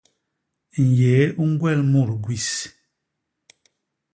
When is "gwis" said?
2.23-2.49